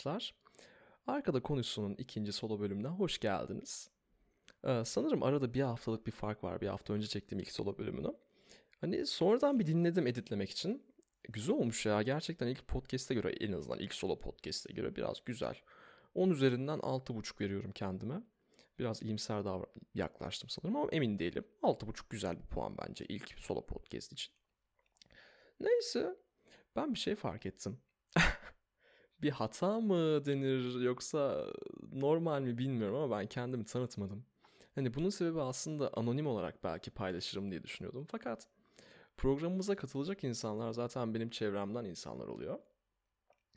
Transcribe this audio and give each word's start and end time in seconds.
Arkadaşlar. 0.00 0.34
Arkada 1.06 1.42
Konuşsun'un 1.42 1.94
ikinci 1.94 2.32
solo 2.32 2.60
bölümüne 2.60 2.88
hoş 2.88 3.18
geldiniz. 3.18 3.90
Ee, 4.64 4.82
sanırım 4.84 5.22
arada 5.22 5.54
bir 5.54 5.60
haftalık 5.60 6.06
bir 6.06 6.12
fark 6.12 6.44
var. 6.44 6.60
Bir 6.60 6.66
hafta 6.66 6.94
önce 6.94 7.06
çektiğim 7.06 7.40
ilk 7.40 7.52
solo 7.52 7.78
bölümünü. 7.78 8.14
Hani 8.80 9.06
sonradan 9.06 9.58
bir 9.58 9.66
dinledim 9.66 10.06
editlemek 10.06 10.50
için. 10.50 10.82
Güzel 11.28 11.56
olmuş 11.56 11.86
ya. 11.86 12.02
Gerçekten 12.02 12.46
ilk 12.46 12.68
podcast'e 12.68 13.14
göre 13.14 13.32
en 13.32 13.52
azından 13.52 13.78
ilk 13.78 13.94
solo 13.94 14.18
podcast'e 14.18 14.72
göre 14.72 14.96
biraz 14.96 15.24
güzel. 15.24 15.54
10 16.14 16.30
üzerinden 16.30 16.78
6.5 16.78 17.40
veriyorum 17.40 17.72
kendime. 17.72 18.22
Biraz 18.78 19.02
iyimser 19.02 19.44
daha 19.44 19.60
yaklaştım 19.94 20.50
sanırım 20.50 20.76
ama 20.76 20.90
emin 20.92 21.18
değilim. 21.18 21.44
6.5 21.62 22.04
güzel 22.10 22.38
bir 22.38 22.46
puan 22.46 22.78
bence 22.78 23.04
ilk 23.08 23.38
solo 23.38 23.66
podcast 23.66 24.12
için. 24.12 24.32
Neyse 25.60 26.16
ben 26.76 26.94
bir 26.94 26.98
şey 26.98 27.14
fark 27.14 27.46
ettim. 27.46 27.78
Bir 29.22 29.30
hata 29.30 29.80
mı 29.80 30.24
denir 30.24 30.80
yoksa 30.80 31.46
normal 31.92 32.42
mi 32.42 32.58
bilmiyorum 32.58 32.96
ama 32.96 33.18
ben 33.18 33.26
kendimi 33.26 33.64
tanıtmadım. 33.64 34.24
Hani 34.74 34.94
bunun 34.94 35.10
sebebi 35.10 35.40
aslında 35.40 35.90
anonim 35.94 36.26
olarak 36.26 36.64
belki 36.64 36.90
paylaşırım 36.90 37.50
diye 37.50 37.62
düşünüyordum. 37.62 38.06
Fakat 38.10 38.48
programımıza 39.16 39.76
katılacak 39.76 40.24
insanlar 40.24 40.72
zaten 40.72 41.14
benim 41.14 41.30
çevremden 41.30 41.84
insanlar 41.84 42.28
oluyor. 42.28 42.58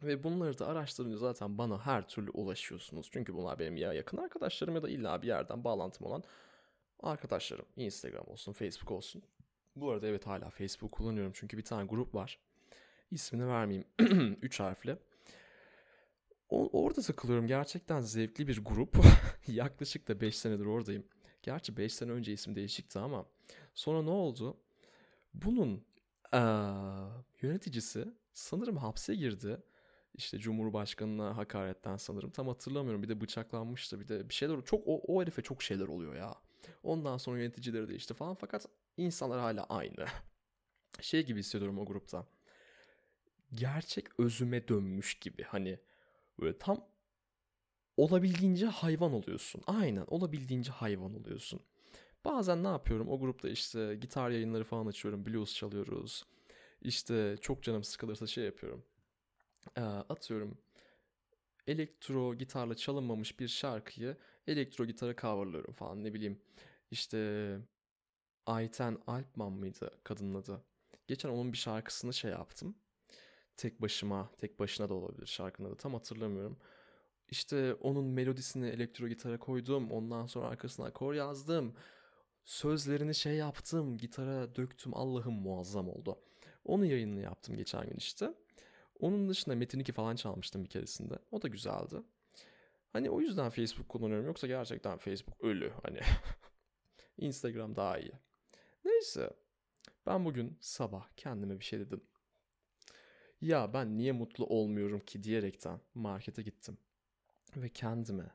Ve 0.04 0.24
bunları 0.24 0.60
da 0.60 0.68
araştırınca 0.68 1.18
zaten 1.18 1.58
bana 1.58 1.86
her 1.86 2.08
türlü 2.08 2.32
ulaşıyorsunuz. 2.32 3.10
Çünkü 3.12 3.34
bunlar 3.34 3.60
benim 3.60 3.78
ya 3.78 3.94
yakın 3.94 4.18
arkadaşlarım 4.18 4.76
ya 4.76 4.84
da 4.84 4.90
illa 4.90 5.22
bir 5.22 5.28
yerden 5.28 5.64
bağlantım 5.64 6.08
olan 6.08 6.24
arkadaşlarım. 7.00 7.66
Instagram 7.78 8.24
olsun, 8.28 8.54
Facebook 8.54 8.92
olsun. 8.92 9.24
Bu 9.76 9.92
arada 9.92 10.08
evet 10.08 10.28
hala 10.28 10.50
Facebook 10.50 10.92
kullanıyorum 10.92 11.32
çünkü 11.36 11.58
bir 11.58 11.64
tane 11.64 11.86
grup 11.86 12.16
var. 12.16 12.40
İsmini 13.12 13.48
vermeyeyim. 13.48 13.88
Üç 14.42 14.60
harfli. 14.60 14.98
Orada 16.54 17.02
takılıyorum. 17.02 17.48
Gerçekten 17.48 18.02
zevkli 18.02 18.48
bir 18.48 18.64
grup. 18.66 18.98
Yaklaşık 19.48 20.08
da 20.08 20.22
5 20.22 20.38
senedir 20.38 20.66
oradayım. 20.66 21.04
Gerçi 21.44 21.78
5 21.78 21.94
sene 21.94 22.12
önce 22.12 22.34
isim 22.34 22.56
değişikti 22.56 23.00
ama 23.00 23.26
sonra 23.74 24.02
ne 24.02 24.10
oldu? 24.10 24.58
Bunun 25.34 25.86
ee, 26.34 26.38
yöneticisi 27.42 28.08
sanırım 28.34 28.78
hapse 28.78 29.16
girdi. 29.16 29.58
İşte 30.14 30.40
Cumhurbaşkanına 30.40 31.38
hakaretten 31.38 31.98
sanırım. 31.98 32.30
Tam 32.30 32.48
hatırlamıyorum. 32.48 33.04
Bir 33.04 33.10
de 33.10 33.22
bıçaklanmıştı. 33.22 34.00
Bir 34.00 34.08
de 34.08 34.30
bir 34.30 34.34
şeyler 34.34 34.62
çok 34.62 34.88
o, 34.88 35.02
o 35.08 35.22
herife 35.22 35.42
çok 35.42 35.64
şeyler 35.64 35.88
oluyor 35.88 36.16
ya. 36.16 36.36
Ondan 36.84 37.18
sonra 37.18 37.40
yöneticileri 37.40 37.88
değişti 37.88 38.14
falan. 38.14 38.36
Fakat 38.36 38.68
insanlar 38.98 39.40
hala 39.40 39.64
aynı. 39.64 40.06
Şey 41.02 41.26
gibi 41.26 41.40
hissediyorum 41.40 41.80
o 41.80 41.86
grupta. 41.86 42.26
Gerçek 43.54 44.20
özüme 44.20 44.68
dönmüş 44.68 45.14
gibi. 45.14 45.44
Hani 45.44 45.80
Böyle 46.40 46.58
tam 46.58 46.86
olabildiğince 47.98 48.66
hayvan 48.66 49.14
oluyorsun. 49.14 49.62
Aynen 49.68 50.06
olabildiğince 50.08 50.72
hayvan 50.72 51.16
oluyorsun. 51.16 51.60
Bazen 52.26 52.64
ne 52.64 52.68
yapıyorum? 52.68 53.10
O 53.10 53.20
grupta 53.20 53.50
işte 53.50 53.96
gitar 53.96 54.30
yayınları 54.30 54.64
falan 54.64 54.86
açıyorum. 54.88 55.26
Blues 55.26 55.56
çalıyoruz. 55.56 56.24
İşte 56.82 57.38
çok 57.42 57.64
canım 57.64 57.84
sıkılırsa 57.84 58.28
şey 58.28 58.46
yapıyorum. 58.46 58.84
Ee, 59.78 59.82
atıyorum 59.82 60.58
elektro 61.68 62.36
gitarla 62.36 62.76
çalınmamış 62.76 63.40
bir 63.40 63.48
şarkıyı 63.48 64.18
elektro 64.48 64.86
gitara 64.86 65.16
coverlıyorum 65.16 65.74
falan 65.74 66.04
ne 66.04 66.14
bileyim. 66.14 66.42
İşte 66.92 67.60
Ayten 68.46 68.98
Alpman 69.08 69.52
mıydı 69.52 69.92
kadının 70.04 70.36
adı? 70.36 70.64
Geçen 71.08 71.30
onun 71.30 71.54
bir 71.54 71.58
şarkısını 71.58 72.14
şey 72.14 72.32
yaptım 72.32 72.76
tek 73.58 73.82
başıma, 73.82 74.32
tek 74.38 74.60
başına 74.60 74.90
da 74.90 74.94
olabilir 74.94 75.28
şarkının 75.28 75.70
adı 75.70 75.76
tam 75.76 75.94
hatırlamıyorum. 75.94 76.58
İşte 77.30 77.74
onun 77.74 78.06
melodisini 78.06 78.68
elektro 78.70 79.08
gitara 79.08 79.40
koydum. 79.40 79.92
Ondan 79.92 80.26
sonra 80.26 80.48
arkasına 80.48 80.86
akor 80.86 81.14
yazdım. 81.14 81.76
Sözlerini 82.46 83.16
şey 83.16 83.36
yaptım. 83.36 83.98
Gitara 83.98 84.56
döktüm. 84.56 84.92
Allah'ım 84.96 85.34
muazzam 85.34 85.90
oldu. 85.90 86.20
Onun 86.66 86.86
yayınını 86.86 87.22
yaptım 87.22 87.56
geçen 87.56 87.90
gün 87.90 87.96
işte. 87.98 88.34
Onun 89.00 89.30
dışında 89.30 89.56
Metin 89.56 89.80
2 89.80 89.92
falan 89.92 90.16
çalmıştım 90.16 90.64
bir 90.64 90.70
keresinde. 90.70 91.20
O 91.32 91.42
da 91.42 91.48
güzeldi. 91.48 91.96
Hani 92.94 93.10
o 93.10 93.22
yüzden 93.22 93.50
Facebook 93.50 93.90
kullanıyorum. 93.90 94.26
Yoksa 94.26 94.48
gerçekten 94.48 94.98
Facebook 94.98 95.44
ölü. 95.44 95.74
Hani 95.84 96.00
Instagram 97.18 97.76
daha 97.76 98.00
iyi. 98.00 98.12
Neyse. 98.86 99.30
Ben 100.06 100.26
bugün 100.26 100.58
sabah 100.62 101.08
kendime 101.18 101.60
bir 101.60 101.66
şey 101.66 101.80
dedim 101.80 102.02
ya 103.44 103.74
ben 103.74 103.98
niye 103.98 104.12
mutlu 104.12 104.46
olmuyorum 104.46 105.00
ki 105.00 105.24
diyerekten 105.24 105.80
markete 105.96 106.42
gittim. 106.42 106.78
Ve 107.58 107.70
kendime 107.70 108.32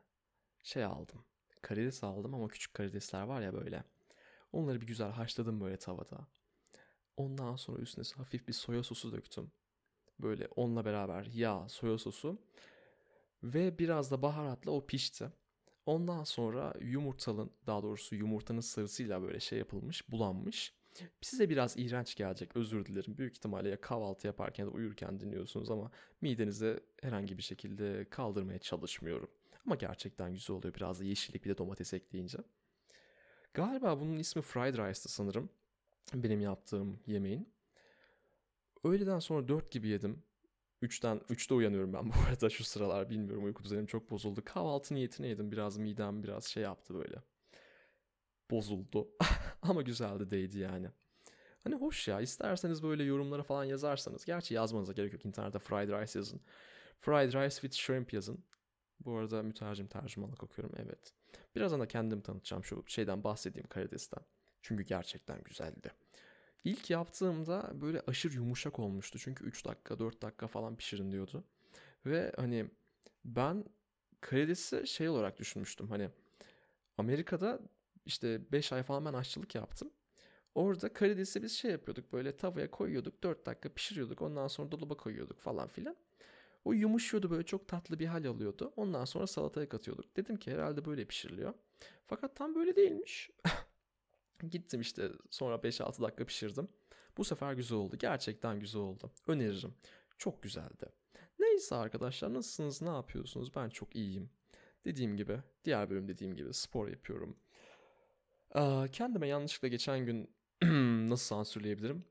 şey 0.62 0.84
aldım. 0.84 1.24
Karides 1.62 2.04
aldım 2.04 2.34
ama 2.34 2.48
küçük 2.48 2.74
karidesler 2.74 3.22
var 3.22 3.40
ya 3.40 3.54
böyle. 3.54 3.84
Onları 4.52 4.80
bir 4.80 4.86
güzel 4.86 5.10
haşladım 5.10 5.60
böyle 5.60 5.76
tavada. 5.76 6.26
Ondan 7.16 7.56
sonra 7.56 7.82
üstüne 7.82 8.04
hafif 8.16 8.48
bir 8.48 8.52
soya 8.52 8.82
sosu 8.82 9.12
döktüm. 9.12 9.50
Böyle 10.20 10.48
onunla 10.56 10.84
beraber 10.84 11.24
yağ, 11.24 11.68
soya 11.68 11.98
sosu 11.98 12.38
ve 13.42 13.78
biraz 13.78 14.10
da 14.10 14.22
baharatla 14.22 14.70
o 14.70 14.86
pişti. 14.86 15.32
Ondan 15.86 16.24
sonra 16.24 16.74
yumurtalın 16.80 17.50
daha 17.66 17.82
doğrusu 17.82 18.14
yumurtanın 18.14 18.60
sarısıyla 18.60 19.22
böyle 19.22 19.40
şey 19.40 19.58
yapılmış, 19.58 20.10
bulanmış. 20.10 20.77
Size 21.20 21.50
biraz 21.50 21.76
iğrenç 21.76 22.14
gelecek 22.14 22.56
özür 22.56 22.86
dilerim. 22.86 23.18
Büyük 23.18 23.36
ihtimalle 23.36 23.68
ya 23.68 23.80
kahvaltı 23.80 24.26
yaparken 24.26 24.64
ya 24.64 24.70
da 24.70 24.74
uyurken 24.74 25.20
dinliyorsunuz 25.20 25.70
ama 25.70 25.90
midenize 26.20 26.80
herhangi 27.02 27.38
bir 27.38 27.42
şekilde 27.42 28.06
kaldırmaya 28.10 28.58
çalışmıyorum. 28.58 29.30
Ama 29.66 29.74
gerçekten 29.74 30.32
güzel 30.32 30.56
oluyor 30.56 30.74
biraz 30.74 31.00
da 31.00 31.04
yeşillik 31.04 31.44
bir 31.44 31.50
de 31.50 31.58
domates 31.58 31.94
ekleyince. 31.94 32.38
Galiba 33.54 34.00
bunun 34.00 34.18
ismi 34.18 34.42
fried 34.42 34.74
rice'tı 34.74 35.08
sanırım. 35.08 35.50
Benim 36.14 36.40
yaptığım 36.40 37.00
yemeğin. 37.06 37.48
Öğleden 38.84 39.18
sonra 39.18 39.48
4 39.48 39.70
gibi 39.70 39.88
yedim. 39.88 40.22
3'ten 40.82 41.18
3'te 41.18 41.54
uyanıyorum 41.54 41.92
ben 41.92 42.08
bu 42.08 42.14
arada 42.28 42.50
şu 42.50 42.64
sıralar 42.64 43.10
bilmiyorum 43.10 43.44
uyku 43.44 43.64
düzenim 43.64 43.86
çok 43.86 44.10
bozuldu. 44.10 44.42
Kahvaltı 44.44 44.94
niyetine 44.94 45.28
yedim 45.28 45.52
biraz 45.52 45.78
midem 45.78 46.22
biraz 46.22 46.44
şey 46.44 46.62
yaptı 46.62 46.94
böyle 46.94 47.16
bozuldu. 48.50 49.08
Ama 49.62 49.82
güzeldi 49.82 50.30
değdi 50.30 50.58
yani. 50.58 50.88
Hani 51.64 51.74
hoş 51.74 52.08
ya 52.08 52.20
isterseniz 52.20 52.82
böyle 52.82 53.04
yorumlara 53.04 53.42
falan 53.42 53.64
yazarsanız. 53.64 54.24
Gerçi 54.24 54.54
yazmanıza 54.54 54.92
gerek 54.92 55.12
yok 55.12 55.24
internette 55.24 55.58
fried 55.58 55.88
rice 55.88 56.18
yazın. 56.18 56.40
Fried 57.00 57.32
rice 57.32 57.54
with 57.60 57.74
shrimp 57.74 58.12
yazın. 58.12 58.44
Bu 59.00 59.16
arada 59.16 59.42
mütercim 59.42 59.86
tercümanlık 59.86 60.42
okuyorum 60.42 60.74
evet. 60.76 61.12
Birazdan 61.56 61.80
da 61.80 61.88
kendim 61.88 62.20
tanıtacağım 62.20 62.64
şu 62.64 62.84
şeyden 62.86 63.24
bahsedeyim 63.24 63.68
karidesten. 63.68 64.24
Çünkü 64.62 64.82
gerçekten 64.82 65.42
güzeldi. 65.44 65.92
İlk 66.64 66.90
yaptığımda 66.90 67.70
böyle 67.74 68.00
aşırı 68.06 68.34
yumuşak 68.34 68.78
olmuştu. 68.78 69.18
Çünkü 69.18 69.44
3 69.44 69.64
dakika 69.64 69.98
4 69.98 70.22
dakika 70.22 70.46
falan 70.46 70.76
pişirin 70.76 71.12
diyordu. 71.12 71.44
Ve 72.06 72.32
hani 72.36 72.70
ben 73.24 73.64
karidesi 74.20 74.86
şey 74.86 75.08
olarak 75.08 75.38
düşünmüştüm. 75.38 75.88
Hani 75.88 76.10
Amerika'da 76.98 77.60
işte 78.08 78.52
5 78.52 78.72
ay 78.72 78.82
falan 78.82 79.04
ben 79.04 79.12
aşçılık 79.12 79.54
yaptım. 79.54 79.90
Orada 80.54 80.92
karidesi 80.92 81.42
biz 81.42 81.52
şey 81.52 81.70
yapıyorduk 81.70 82.12
böyle 82.12 82.36
tavaya 82.36 82.70
koyuyorduk 82.70 83.22
4 83.22 83.46
dakika 83.46 83.68
pişiriyorduk 83.68 84.22
ondan 84.22 84.48
sonra 84.48 84.72
dolaba 84.72 84.96
koyuyorduk 84.96 85.40
falan 85.40 85.68
filan. 85.68 85.96
O 86.64 86.72
yumuşuyordu 86.72 87.30
böyle 87.30 87.42
çok 87.42 87.68
tatlı 87.68 87.98
bir 87.98 88.06
hal 88.06 88.24
alıyordu. 88.24 88.72
Ondan 88.76 89.04
sonra 89.04 89.26
salataya 89.26 89.68
katıyorduk. 89.68 90.16
Dedim 90.16 90.36
ki 90.36 90.52
herhalde 90.52 90.84
böyle 90.84 91.04
pişiriliyor. 91.04 91.54
Fakat 92.06 92.36
tam 92.36 92.54
böyle 92.54 92.76
değilmiş. 92.76 93.30
Gittim 94.50 94.80
işte 94.80 95.10
sonra 95.30 95.54
5-6 95.54 96.02
dakika 96.02 96.24
pişirdim. 96.24 96.68
Bu 97.16 97.24
sefer 97.24 97.52
güzel 97.52 97.78
oldu. 97.78 97.96
Gerçekten 97.98 98.60
güzel 98.60 98.82
oldu. 98.82 99.12
Öneririm. 99.26 99.74
Çok 100.18 100.42
güzeldi. 100.42 100.86
Neyse 101.38 101.74
arkadaşlar 101.74 102.34
nasılsınız 102.34 102.82
ne 102.82 102.88
yapıyorsunuz? 102.88 103.54
Ben 103.54 103.68
çok 103.68 103.96
iyiyim. 103.96 104.30
Dediğim 104.84 105.16
gibi 105.16 105.38
diğer 105.64 105.90
bölüm 105.90 106.08
dediğim 106.08 106.34
gibi 106.34 106.54
spor 106.54 106.88
yapıyorum. 106.88 107.36
Kendime 108.92 109.28
yanlışlıkla 109.28 109.68
geçen 109.68 110.06
gün 110.06 110.30
nasıl 111.10 111.24
sansürleyebilirim? 111.26 112.04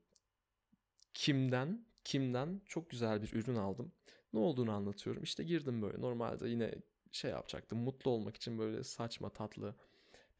Kimden, 1.14 1.84
kimden 2.04 2.60
çok 2.66 2.90
güzel 2.90 3.22
bir 3.22 3.32
ürün 3.32 3.54
aldım. 3.56 3.92
Ne 4.32 4.38
olduğunu 4.40 4.72
anlatıyorum. 4.72 5.22
İşte 5.22 5.44
girdim 5.44 5.82
böyle 5.82 6.00
normalde 6.00 6.48
yine 6.48 6.74
şey 7.12 7.30
yapacaktım. 7.30 7.78
Mutlu 7.78 8.10
olmak 8.10 8.36
için 8.36 8.58
böyle 8.58 8.84
saçma 8.84 9.30
tatlı 9.30 9.74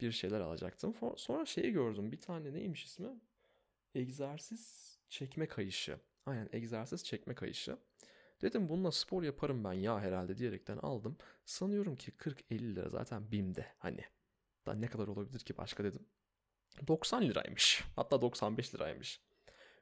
bir 0.00 0.12
şeyler 0.12 0.40
alacaktım. 0.40 0.94
Sonra 1.16 1.46
şeyi 1.46 1.72
gördüm. 1.72 2.12
Bir 2.12 2.20
tane 2.20 2.52
neymiş 2.52 2.84
ismi? 2.84 3.20
Egzersiz 3.94 4.96
çekme 5.08 5.46
kayışı. 5.46 5.98
Aynen 6.26 6.48
egzersiz 6.52 7.04
çekme 7.04 7.34
kayışı. 7.34 7.78
Dedim 8.42 8.68
bununla 8.68 8.92
spor 8.92 9.22
yaparım 9.22 9.64
ben 9.64 9.72
ya 9.72 10.00
herhalde 10.00 10.38
diyerekten 10.38 10.76
aldım. 10.76 11.16
Sanıyorum 11.44 11.96
ki 11.96 12.12
40-50 12.12 12.76
lira 12.76 12.88
zaten 12.88 13.32
BİM'de 13.32 13.66
hani. 13.78 14.04
Da 14.66 14.74
ne 14.74 14.86
kadar 14.86 15.08
olabilir 15.08 15.38
ki 15.38 15.56
başka 15.56 15.84
dedim. 15.84 16.06
90 16.88 17.22
liraymış. 17.22 17.84
Hatta 17.96 18.20
95 18.20 18.74
liraymış. 18.74 19.20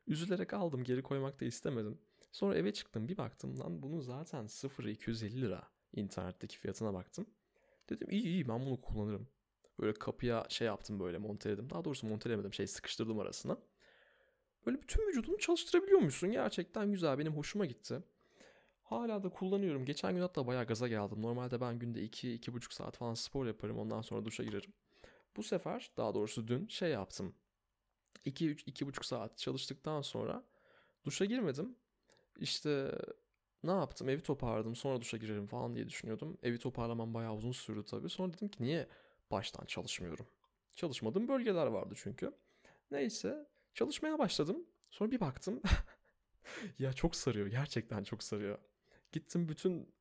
Üzülerek 0.07 0.55
aldım 0.55 0.85
geri 0.85 1.03
koymak 1.03 1.41
da 1.41 1.45
istemedim. 1.45 1.99
Sonra 2.33 2.55
eve 2.55 2.73
çıktım 2.73 3.09
bir 3.09 3.17
baktım 3.17 3.61
lan 3.61 3.83
bunun 3.83 4.01
zaten 4.01 4.47
0 4.47 4.85
250 4.85 5.41
lira 5.41 5.63
internetteki 5.93 6.59
fiyatına 6.59 6.95
baktım. 6.95 7.27
Dedim 7.91 8.11
iyi 8.11 8.25
iyi 8.25 8.49
ben 8.49 8.67
bunu 8.67 8.81
kullanırım. 8.81 9.29
Böyle 9.81 9.93
kapıya 9.93 10.47
şey 10.49 10.67
yaptım 10.67 11.01
böyle 11.01 11.19
monteledim. 11.19 11.71
Daha 11.71 11.85
doğrusu 11.85 12.07
montelemedim 12.07 12.55
şey 12.55 12.67
sıkıştırdım 12.67 13.19
arasına. 13.19 13.59
Böyle 14.67 14.83
bütün 14.83 15.09
vücudunu 15.09 15.39
çalıştırabiliyormuşsun. 15.39 16.31
Gerçekten 16.31 16.93
güzel 16.93 17.19
benim 17.19 17.37
hoşuma 17.37 17.67
gitti. 17.67 18.03
Hala 18.87 19.23
da 19.23 19.29
kullanıyorum. 19.29 19.85
Geçen 19.85 20.15
gün 20.15 20.21
hatta 20.21 20.47
bayağı 20.47 20.67
gaza 20.67 20.89
geldim. 20.89 21.23
Normalde 21.23 21.61
ben 21.61 21.79
günde 21.79 22.03
2-2,5 22.03 22.75
saat 22.75 22.97
falan 22.97 23.15
spor 23.15 23.47
yaparım. 23.47 23.79
Ondan 23.79 24.03
sonra 24.03 24.25
duşa 24.25 24.45
girerim. 24.45 24.73
Bu 25.37 25.43
sefer 25.43 25.91
daha 25.97 26.15
doğrusu 26.15 26.49
dün 26.49 26.69
şey 26.69 26.91
yaptım. 26.91 27.35
2-2,5 28.25 29.07
saat 29.07 29.39
çalıştıktan 29.39 30.03
sonra 30.03 30.45
duşa 31.05 31.25
girmedim. 31.25 31.77
İşte 32.39 32.93
ne 33.65 33.71
yaptım? 33.71 34.09
Evi 34.09 34.23
toparladım. 34.23 34.77
Sonra 34.77 35.01
duşa 35.01 35.17
girerim 35.17 35.47
falan 35.47 35.75
diye 35.75 35.89
düşünüyordum. 35.89 36.39
Evi 36.43 36.59
toparlamam 36.59 37.15
bayağı 37.15 37.35
uzun 37.35 37.53
sürdü 37.53 37.85
tabii. 37.85 38.09
Sonra 38.09 38.33
dedim 38.33 38.49
ki 38.49 38.63
niye 38.63 38.89
baştan 39.31 39.65
çalışmıyorum? 39.67 40.27
Çalışmadığım 40.77 41.29
bölgeler 41.29 41.67
vardı 41.67 41.95
çünkü. 41.97 42.33
Neyse 42.91 43.47
çalışmaya 43.75 44.19
başladım. 44.19 44.67
Sonra 44.91 45.11
bir 45.11 45.21
baktım. 45.21 45.63
ya 46.79 46.93
çok 46.93 47.17
sarıyor. 47.17 47.47
Gerçekten 47.47 48.05
çok 48.05 48.23
sarıyor. 48.23 48.59
Gittim 49.17 49.49
bütün 49.49 49.95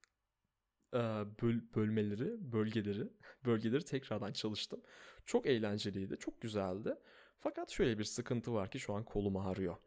e, 0.93 0.99
böl 1.41 1.59
bölmeleri, 1.75 2.51
bölgeleri, 2.51 3.07
bölgeleri 3.45 3.85
tekrardan 3.85 4.33
çalıştım. 4.33 4.81
Çok 5.25 5.45
eğlenceliydi, 5.47 6.17
çok 6.17 6.41
güzeldi. 6.41 6.95
Fakat 7.39 7.71
şöyle 7.71 7.99
bir 7.99 8.03
sıkıntı 8.03 8.53
var 8.53 8.71
ki 8.71 8.79
şu 8.79 8.93
an 8.93 9.03
kolum 9.03 9.37
ağrıyor. 9.37 9.77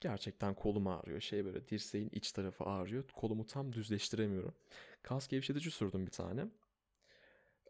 Gerçekten 0.00 0.54
kolum 0.54 0.86
ağrıyor. 0.86 1.20
Şey 1.20 1.44
böyle 1.44 1.68
dirseğin 1.68 2.08
iç 2.12 2.32
tarafı 2.32 2.64
ağrıyor. 2.64 3.08
Kolumu 3.08 3.46
tam 3.46 3.72
düzleştiremiyorum. 3.72 4.54
Kas 5.02 5.28
gevşetici 5.28 5.70
sürdüm 5.70 6.06
bir 6.06 6.12
tane. 6.12 6.48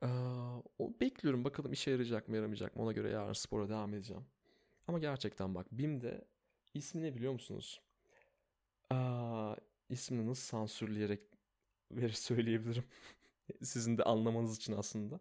Ee, 0.03 0.07
o 0.79 1.01
bekliyorum 1.01 1.45
bakalım 1.45 1.73
işe 1.73 1.91
yarayacak 1.91 2.29
mı 2.29 2.37
yaramayacak 2.37 2.77
mı 2.77 2.83
ona 2.83 2.93
göre 2.93 3.11
yarın 3.11 3.33
spora 3.33 3.69
devam 3.69 3.95
edeceğim. 3.95 4.25
Ama 4.89 4.99
gerçekten 4.99 5.55
bak 5.55 5.67
BİM'de 5.73 6.25
ismi 6.75 7.03
ne 7.03 7.15
biliyor 7.15 7.33
musunuz? 7.33 7.81
İsmini 9.95 10.27
nasıl 10.27 10.43
sansürleyerek 10.43 11.21
ver 11.91 12.09
söyleyebilirim. 12.09 12.85
Sizin 13.63 13.99
de 13.99 14.03
anlamanız 14.03 14.57
için 14.57 14.73
aslında. 14.73 15.21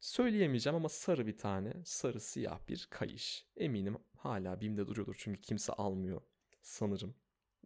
Söyleyemeyeceğim 0.00 0.76
ama 0.76 0.88
sarı 0.88 1.26
bir 1.26 1.38
tane, 1.38 1.72
sarı 1.84 2.20
siyah 2.20 2.68
bir 2.68 2.86
kayış. 2.90 3.46
Eminim 3.56 3.98
hala 4.16 4.60
BİM'de 4.60 4.86
duruyordur 4.86 5.14
çünkü 5.18 5.40
kimse 5.40 5.72
almıyor 5.72 6.20
sanırım. 6.62 7.14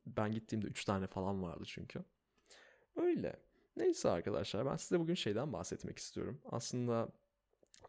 Ben 0.06 0.32
gittiğimde 0.32 0.66
3 0.66 0.84
tane 0.84 1.06
falan 1.06 1.42
vardı 1.42 1.64
çünkü. 1.66 2.04
Öyle. 2.96 3.36
Neyse 3.76 4.10
arkadaşlar 4.10 4.66
ben 4.66 4.76
size 4.76 5.00
bugün 5.00 5.14
şeyden 5.14 5.52
bahsetmek 5.52 5.98
istiyorum. 5.98 6.40
Aslında 6.44 7.08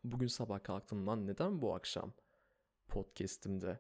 bugün 0.04 0.28
sabah 0.28 0.64
kalktığımdan 0.64 1.28
neden 1.28 1.62
bu 1.62 1.76
akşam 1.76 2.14
podcast'imde 2.88 3.80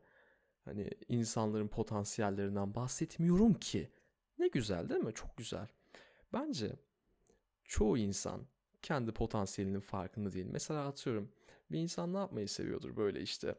hani 0.66 0.90
insanların 1.08 1.68
potansiyellerinden 1.68 2.76
bahsetmiyorum 2.76 3.54
ki? 3.54 3.92
Ne 4.40 4.48
güzel 4.48 4.90
değil 4.90 5.02
mi? 5.02 5.14
Çok 5.14 5.38
güzel. 5.38 5.68
Bence 6.34 6.72
çoğu 7.64 7.98
insan 7.98 8.42
kendi 8.82 9.12
potansiyelinin 9.12 9.80
farkında 9.80 10.34
değil. 10.34 10.48
Mesela 10.52 10.88
atıyorum 10.88 11.32
bir 11.72 11.80
insan 11.80 12.14
ne 12.14 12.18
yapmayı 12.18 12.50
seviyordur 12.50 12.98
böyle 12.98 13.22
işte 13.22 13.56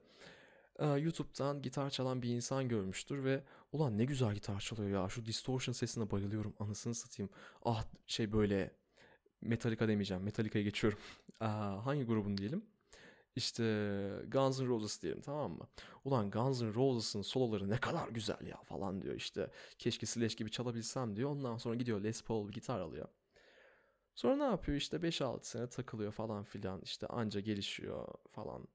YouTube'dan 0.80 1.62
gitar 1.62 1.90
çalan 1.90 2.22
bir 2.22 2.28
insan 2.28 2.68
görmüştür 2.68 3.24
ve 3.24 3.42
ulan 3.72 3.98
ne 3.98 4.04
güzel 4.04 4.34
gitar 4.34 4.60
çalıyor 4.60 5.02
ya 5.02 5.08
şu 5.08 5.26
distortion 5.26 5.72
sesine 5.72 6.10
bayılıyorum 6.10 6.54
anasını 6.58 6.94
satayım. 6.94 7.30
Ah 7.64 7.84
şey 8.06 8.32
böyle 8.32 8.70
Metallica 9.40 9.88
demeyeceğim 9.88 10.22
Metallica'ya 10.22 10.64
geçiyorum. 10.64 10.98
Aa, 11.40 11.86
hangi 11.86 12.04
grubun 12.04 12.38
diyelim? 12.38 12.64
İşte 13.36 13.62
Guns 14.28 14.60
N' 14.60 14.66
Roses 14.66 15.02
diyelim 15.02 15.22
tamam 15.22 15.52
mı? 15.52 15.68
Ulan 16.04 16.30
Guns 16.30 16.62
N' 16.62 16.74
Roses'ın 16.74 17.22
soloları 17.22 17.70
ne 17.70 17.76
kadar 17.78 18.08
güzel 18.08 18.46
ya 18.46 18.62
falan 18.62 19.02
diyor 19.02 19.14
işte. 19.14 19.50
Keşke 19.78 20.06
Slash 20.06 20.34
gibi 20.34 20.50
çalabilsem 20.50 21.16
diyor. 21.16 21.30
Ondan 21.30 21.56
sonra 21.56 21.74
gidiyor 21.74 22.00
Les 22.00 22.22
Paul 22.22 22.48
bir 22.48 22.52
gitar 22.52 22.80
alıyor. 22.80 23.08
Sonra 24.14 24.36
ne 24.36 24.42
yapıyor 24.42 24.78
işte 24.78 24.96
5-6 24.96 25.44
sene 25.44 25.68
takılıyor 25.68 26.12
falan 26.12 26.44
filan 26.44 26.80
işte 26.80 27.06
anca 27.06 27.40
gelişiyor 27.40 28.08
falan. 28.30 28.68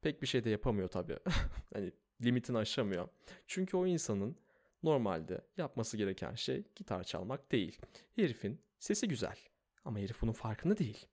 Pek 0.00 0.22
bir 0.22 0.26
şey 0.26 0.44
de 0.44 0.50
yapamıyor 0.50 0.88
tabii. 0.88 1.18
hani 1.74 1.92
limitini 2.22 2.58
aşamıyor. 2.58 3.08
Çünkü 3.46 3.76
o 3.76 3.86
insanın 3.86 4.36
normalde 4.82 5.40
yapması 5.56 5.96
gereken 5.96 6.34
şey 6.34 6.64
gitar 6.74 7.04
çalmak 7.04 7.52
değil. 7.52 7.80
Herifin 8.16 8.60
sesi 8.78 9.08
güzel 9.08 9.36
ama 9.84 9.98
herif 9.98 10.22
bunun 10.22 10.32
farkında 10.32 10.76
değil. 10.78 11.06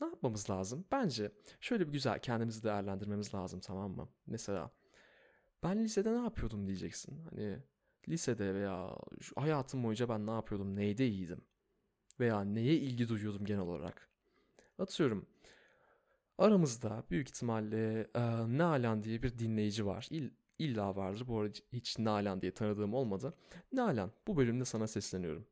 Ne 0.00 0.06
yapmamız 0.06 0.50
lazım? 0.50 0.84
Bence 0.92 1.32
şöyle 1.60 1.88
bir 1.88 1.92
güzel 1.92 2.18
kendimizi 2.18 2.62
değerlendirmemiz 2.62 3.34
lazım 3.34 3.60
tamam 3.60 3.90
mı? 3.96 4.08
Mesela 4.26 4.70
ben 5.62 5.84
lisede 5.84 6.12
ne 6.12 6.22
yapıyordum 6.22 6.66
diyeceksin. 6.66 7.24
Hani 7.30 7.58
lisede 8.08 8.54
veya 8.54 8.96
hayatım 9.36 9.84
boyunca 9.84 10.08
ben 10.08 10.26
ne 10.26 10.30
yapıyordum, 10.30 10.76
neyde 10.76 11.08
iyiydim? 11.08 11.44
Veya 12.20 12.40
neye 12.44 12.74
ilgi 12.76 13.08
duyuyordum 13.08 13.44
genel 13.44 13.60
olarak? 13.60 14.08
Atıyorum 14.78 15.26
aramızda 16.38 17.04
büyük 17.10 17.28
ihtimalle 17.28 18.00
e, 18.14 18.20
Nalan 18.58 19.02
diye 19.02 19.22
bir 19.22 19.38
dinleyici 19.38 19.86
var. 19.86 20.08
İll, 20.10 20.30
illa 20.58 20.96
vardır. 20.96 21.28
Bu 21.28 21.40
arada 21.40 21.52
hiç 21.72 21.98
Nalan 21.98 22.42
diye 22.42 22.54
tanıdığım 22.54 22.94
olmadı. 22.94 23.34
Nalan 23.72 24.12
bu 24.26 24.36
bölümde 24.36 24.64
sana 24.64 24.86
sesleniyorum. 24.86 25.46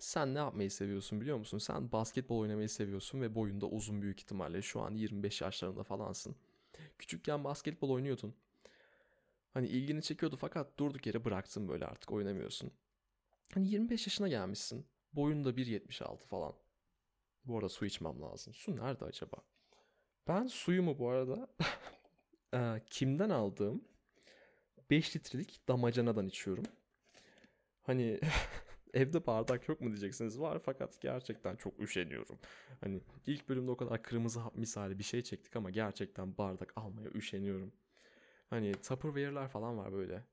Sen 0.00 0.34
ne 0.34 0.38
yapmayı 0.38 0.70
seviyorsun 0.70 1.20
biliyor 1.20 1.38
musun? 1.38 1.58
Sen 1.58 1.92
basketbol 1.92 2.38
oynamayı 2.38 2.68
seviyorsun 2.68 3.20
ve 3.20 3.34
boyunda 3.34 3.66
uzun 3.66 4.02
büyük 4.02 4.20
ihtimalle. 4.20 4.62
Şu 4.62 4.80
an 4.80 4.94
25 4.94 5.40
yaşlarında 5.40 5.82
falansın. 5.82 6.36
Küçükken 6.98 7.44
basketbol 7.44 7.90
oynuyordun. 7.90 8.34
Hani 9.54 9.66
ilgini 9.66 10.02
çekiyordu 10.02 10.36
fakat 10.36 10.78
durduk 10.78 11.06
yere 11.06 11.24
bıraktın 11.24 11.68
böyle 11.68 11.86
artık 11.86 12.12
oynamıyorsun. 12.12 12.70
Hani 13.54 13.68
25 13.68 14.06
yaşına 14.06 14.28
gelmişsin. 14.28 14.86
Boyunda 15.12 15.50
1.76 15.50 16.16
falan. 16.16 16.52
Bu 17.44 17.56
arada 17.56 17.68
su 17.68 17.86
içmem 17.86 18.22
lazım. 18.22 18.54
Su 18.54 18.76
nerede 18.76 19.04
acaba? 19.04 19.36
Ben 20.28 20.46
suyumu 20.46 20.98
bu 20.98 21.08
arada 21.08 21.48
e, 22.54 22.82
kimden 22.90 23.30
aldığım 23.30 23.84
5 24.90 25.16
litrelik 25.16 25.68
damacanadan 25.68 26.26
içiyorum. 26.26 26.64
Hani 27.82 28.20
evde 28.94 29.26
bardak 29.26 29.68
yok 29.68 29.80
mu 29.80 29.88
diyeceksiniz. 29.88 30.40
Var 30.40 30.58
fakat 30.58 31.00
gerçekten 31.00 31.56
çok 31.56 31.80
üşeniyorum. 31.80 32.38
Hani 32.80 33.00
ilk 33.26 33.48
bölümde 33.48 33.70
o 33.70 33.76
kadar 33.76 34.02
kırmızı 34.02 34.40
hap 34.40 34.56
misali 34.56 34.98
bir 34.98 35.04
şey 35.04 35.22
çektik 35.22 35.56
ama 35.56 35.70
gerçekten 35.70 36.38
bardak 36.38 36.72
almaya 36.76 37.10
üşeniyorum. 37.10 37.72
Hani 38.50 38.72
Tupperware'ler 38.72 39.48
falan 39.48 39.78
var 39.78 39.92
böyle 39.92 40.24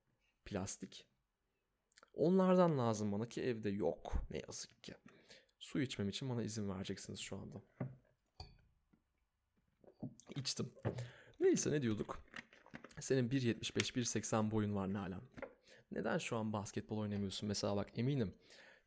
plastik. 0.45 1.07
Onlardan 2.13 2.77
lazım 2.77 3.11
bana 3.11 3.29
ki 3.29 3.41
evde 3.41 3.69
yok 3.69 4.13
ne 4.31 4.41
yazık 4.47 4.83
ki. 4.83 4.93
Su 5.59 5.81
içmem 5.81 6.09
için 6.09 6.29
bana 6.29 6.43
izin 6.43 6.69
vereceksiniz 6.69 7.19
şu 7.19 7.35
anda. 7.35 7.61
İçtim. 10.35 10.71
Neyse 11.39 11.71
ne 11.71 11.81
diyorduk? 11.81 12.23
Senin 12.99 13.29
1.75, 13.29 13.61
1.80 13.61 14.51
boyun 14.51 14.75
var 14.75 14.93
Nalan. 14.93 15.21
Neden 15.91 16.17
şu 16.17 16.37
an 16.37 16.53
basketbol 16.53 16.97
oynamıyorsun? 16.97 17.47
Mesela 17.47 17.75
bak 17.75 17.87
eminim 17.95 18.33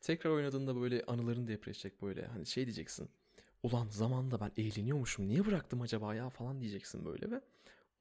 tekrar 0.00 0.30
oynadığında 0.30 0.76
böyle 0.80 1.04
anıların 1.06 1.46
depreşecek 1.46 2.02
böyle. 2.02 2.26
Hani 2.26 2.46
şey 2.46 2.64
diyeceksin. 2.66 3.08
Ulan 3.62 3.88
zamanda 3.88 4.40
ben 4.40 4.52
eğleniyormuşum. 4.56 5.28
Niye 5.28 5.46
bıraktım 5.46 5.80
acaba 5.80 6.14
ya 6.14 6.30
falan 6.30 6.60
diyeceksin 6.60 7.04
böyle 7.04 7.30
ve 7.30 7.40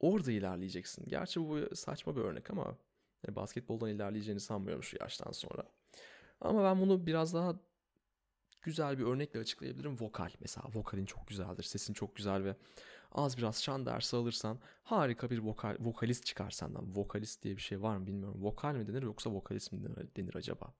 orada 0.00 0.32
ilerleyeceksin. 0.32 1.04
Gerçi 1.08 1.40
bu 1.40 1.76
saçma 1.76 2.16
bir 2.16 2.20
örnek 2.20 2.50
ama 2.50 2.76
yani 3.26 3.36
basketboldan 3.36 3.88
ilerleyeceğini 3.90 4.40
sanmıyorum 4.40 4.82
şu 4.82 4.96
yaştan 5.00 5.32
sonra. 5.32 5.64
Ama 6.40 6.64
ben 6.64 6.80
bunu 6.80 7.06
biraz 7.06 7.34
daha 7.34 7.56
güzel 8.62 8.98
bir 8.98 9.04
örnekle 9.04 9.40
açıklayabilirim. 9.40 10.00
Vokal 10.00 10.30
mesela 10.40 10.66
vokalin 10.74 11.06
çok 11.06 11.28
güzeldir, 11.28 11.62
sesin 11.62 11.94
çok 11.94 12.16
güzel 12.16 12.44
ve 12.44 12.56
az 13.14 13.38
biraz 13.38 13.62
şan 13.62 13.86
dersi 13.86 14.16
alırsan 14.16 14.58
harika 14.82 15.30
bir 15.30 15.38
vokal, 15.38 15.76
vokalist 15.80 16.26
çıkar 16.26 16.50
senden. 16.50 16.96
Vokalist 16.96 17.42
diye 17.42 17.56
bir 17.56 17.62
şey 17.62 17.82
var 17.82 17.96
mı 17.96 18.06
bilmiyorum. 18.06 18.44
Vokal 18.44 18.74
mi 18.74 18.86
denir 18.86 19.02
yoksa 19.02 19.30
vokalist 19.30 19.72
mi 19.72 19.82
denir, 19.84 20.08
denir 20.16 20.34
acaba? 20.34 20.74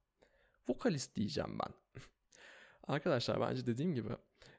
Vokalist 0.69 1.17
diyeceğim 1.17 1.59
ben. 1.59 2.01
Arkadaşlar 2.95 3.41
bence 3.41 3.67
dediğim 3.67 3.95
gibi 3.95 4.09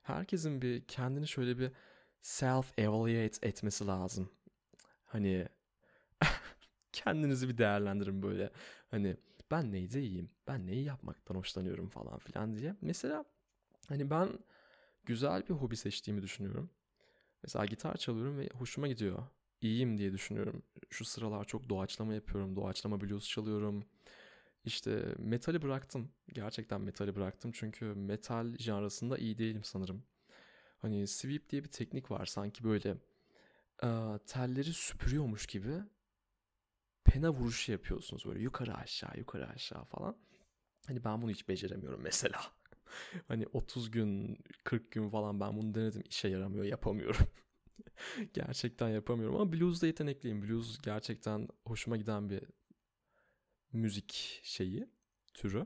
herkesin 0.04 0.62
bir 0.62 0.88
kendini 0.88 1.28
şöyle 1.28 1.58
bir 1.58 1.72
self 2.22 2.80
evaluate 2.80 3.48
etmesi 3.48 3.88
lazım. 3.88 4.32
Hani 5.06 5.48
kendinizi 6.92 7.50
bir 7.50 7.58
değerlendirin 7.58 8.24
böyle. 8.24 8.52
Hani 8.92 9.18
ben 9.52 9.72
neyde 9.72 10.02
iyiyim? 10.02 10.30
Ben 10.48 10.68
neyi 10.68 10.84
yapmaktan 10.84 11.36
hoşlanıyorum 11.36 11.90
falan 11.90 12.20
filan 12.20 12.56
diye. 12.56 12.76
Mesela 12.82 13.26
hani 13.88 14.10
ben 14.10 14.30
güzel 15.06 15.48
bir 15.48 15.54
hobi 15.54 15.78
seçtiğimi 15.78 16.22
düşünüyorum. 16.22 16.70
Mesela 17.44 17.66
gitar 17.66 17.98
çalıyorum 17.98 18.38
ve 18.38 18.50
hoşuma 18.54 18.88
gidiyor. 18.88 19.24
İyiyim 19.62 19.98
diye 19.98 20.14
düşünüyorum. 20.14 20.64
Şu 20.90 21.06
sıralar 21.06 21.46
çok 21.46 21.70
doğaçlama 21.70 22.14
yapıyorum. 22.14 22.56
Doğaçlama 22.56 23.02
blues 23.02 23.30
çalıyorum. 23.30 23.86
İşte 24.66 25.16
metali 25.18 25.62
bıraktım. 25.62 26.12
Gerçekten 26.34 26.82
metali 26.82 27.16
bıraktım 27.16 27.52
çünkü 27.54 27.86
metal 27.86 28.58
janrasında 28.58 29.18
iyi 29.18 29.38
değilim 29.38 29.64
sanırım. 29.64 30.04
Hani 30.80 31.08
sweep 31.08 31.50
diye 31.50 31.64
bir 31.64 31.72
teknik 31.72 32.12
var 32.12 32.26
sanki 32.26 32.64
böyle 32.64 32.98
e, 33.84 33.90
telleri 34.28 34.74
süpürüyormuş 34.74 35.46
gibi 35.48 35.84
pena 37.04 37.30
vuruşu 37.34 37.72
yapıyorsunuz 37.72 38.26
böyle 38.26 38.40
yukarı 38.40 38.76
aşağı 38.76 39.18
yukarı 39.18 39.50
aşağı 39.50 39.84
falan. 39.86 40.18
Hani 40.88 41.04
ben 41.04 41.22
bunu 41.22 41.32
hiç 41.32 41.48
beceremiyorum 41.50 42.02
mesela. 42.02 42.42
hani 43.28 43.48
30 43.54 43.92
gün 43.92 44.38
40 44.64 44.92
gün 44.92 45.10
falan 45.10 45.40
ben 45.40 45.58
bunu 45.58 45.76
denedim 45.76 46.04
işe 46.10 46.28
yaramıyor 46.28 46.66
yapamıyorum. 46.66 47.28
gerçekten 48.34 48.90
yapamıyorum 48.90 49.36
ama 49.36 49.54
blues'da 49.54 49.88
yetenekliyim. 49.88 50.42
Blues 50.42 50.82
gerçekten 50.82 51.48
hoşuma 51.66 51.98
giden 51.98 52.30
bir 52.30 52.44
müzik 53.74 54.40
şeyi, 54.44 54.90
türü. 55.34 55.66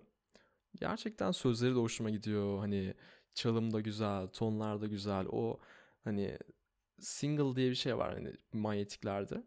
Gerçekten 0.76 1.32
sözleri 1.32 1.76
de 1.76 1.80
hoşuma 1.80 2.10
gidiyor. 2.10 2.60
Hani 2.60 2.94
çalım 3.34 3.74
da 3.74 3.80
güzel, 3.82 4.28
tonlar 4.28 4.82
da 4.82 4.88
güzel. 4.88 5.26
O 5.30 5.60
hani 6.04 6.38
single 7.00 7.56
diye 7.56 7.70
bir 7.70 7.76
şey 7.76 7.98
var 7.98 8.14
hani 8.14 8.34
manyetiklerde. 8.54 9.44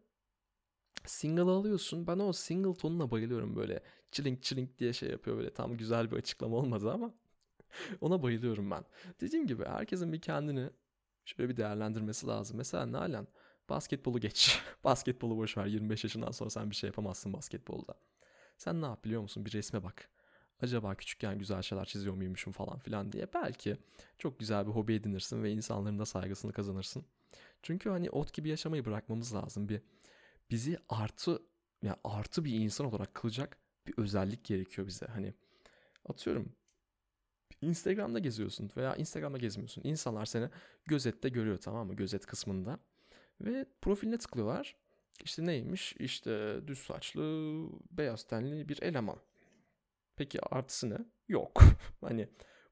Single 1.07 1.43
alıyorsun. 1.43 2.07
Ben 2.07 2.19
o 2.19 2.33
single 2.33 2.75
tonuna 2.75 3.11
bayılıyorum 3.11 3.57
böyle. 3.57 3.83
Çilink 4.13 4.43
çilink 4.43 4.79
diye 4.79 4.93
şey 4.93 5.11
yapıyor 5.11 5.37
böyle. 5.37 5.55
Tam 5.55 5.77
güzel 5.77 6.11
bir 6.11 6.17
açıklama 6.17 6.57
olmadı 6.57 6.93
ama 6.93 7.15
ona 8.01 8.23
bayılıyorum 8.23 8.71
ben. 8.71 8.85
Dediğim 9.21 9.47
gibi 9.47 9.65
herkesin 9.65 10.13
bir 10.13 10.21
kendini 10.21 10.71
şöyle 11.25 11.49
bir 11.49 11.57
değerlendirmesi 11.57 12.27
lazım. 12.27 12.57
Mesela 12.57 12.93
Nalan 12.93 13.29
basketbolu 13.69 14.21
geç. 14.21 14.61
basketbolu 14.85 15.37
boş 15.37 15.57
ver. 15.59 15.67
25 15.67 16.05
yaşından 16.05 16.31
sonra 16.31 16.51
sen 16.51 16.71
bir 16.71 16.77
şey 16.77 16.89
yapamazsın 16.89 17.33
basketbolda. 17.33 17.95
Sen 18.59 18.83
ne 18.83 18.87
yap 18.87 19.05
biliyor 19.05 19.23
musun? 19.23 19.47
Bir 19.47 19.53
resme 19.53 19.83
bak. 19.83 20.09
Acaba 20.61 20.95
küçükken 20.95 21.39
güzel 21.39 21.63
şeyler 21.63 21.85
çiziyor 21.85 22.15
muymuşum 22.15 22.53
falan 22.53 22.79
filan 22.79 23.13
diye. 23.13 23.27
Belki 23.35 23.77
çok 24.19 24.39
güzel 24.39 24.67
bir 24.67 24.73
hobi 24.73 24.95
edinirsin 24.95 25.43
ve 25.43 25.51
insanların 25.53 25.99
da 25.99 26.07
saygısını 26.07 26.53
kazanırsın. 26.53 27.05
Çünkü 27.63 27.91
hani 27.91 28.11
ot 28.11 28.33
gibi 28.33 28.49
yaşamayı 28.49 28.85
bırakmamız 28.85 29.35
lazım. 29.35 29.69
Bir 29.69 29.81
bizi 30.51 30.79
artı 30.89 31.43
yani 31.83 31.97
artı 32.05 32.45
bir 32.45 32.55
insan 32.55 32.87
olarak 32.87 33.15
kılacak 33.15 33.57
bir 33.87 33.95
özellik 33.97 34.45
gerekiyor 34.45 34.87
bize. 34.87 35.07
Hani 35.07 35.35
atıyorum 36.09 36.53
Instagram'da 37.61 38.19
geziyorsun 38.19 38.71
veya 38.77 38.97
Instagram'da 38.97 39.39
gezmiyorsun. 39.39 39.83
İnsanlar 39.85 40.25
seni 40.25 40.49
gözette 40.87 41.29
görüyor 41.29 41.59
tamam 41.59 41.87
mı? 41.87 41.95
Gözet 41.95 42.27
kısmında. 42.27 42.79
Ve 43.41 43.67
profiline 43.83 44.19
tıklıyorlar. 44.19 44.77
İşte 45.25 45.47
neymiş? 45.47 45.95
İşte 45.99 46.61
düz 46.67 46.79
saçlı, 46.79 47.23
beyaz 47.91 48.25
tenli 48.25 48.69
bir 48.69 48.83
eleman. 48.83 49.19
Peki 50.17 50.41
artısı 50.41 50.91
ne? 50.91 50.99
Yok. 51.29 51.63
hani 52.01 52.29